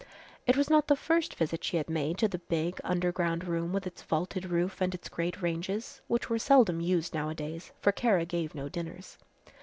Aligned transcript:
It 0.47 0.57
was 0.57 0.67
not 0.67 0.87
the 0.87 0.95
first 0.95 1.35
visit 1.35 1.63
she 1.63 1.77
had 1.77 1.87
made 1.87 2.17
to 2.17 2.27
the 2.27 2.39
big 2.39 2.81
underground 2.83 3.43
room 3.47 3.71
with 3.71 3.85
its 3.85 4.01
vaulted 4.01 4.45
roof 4.49 4.81
and 4.81 4.95
its 4.95 5.09
great 5.09 5.43
ranges 5.43 6.01
which 6.07 6.27
were 6.27 6.39
seldom 6.39 6.81
used 6.81 7.13
nowadays, 7.13 7.71
for 7.81 7.91
Kara 7.91 8.25
gave 8.25 8.55
no 8.55 8.67
dinners. 8.67 9.19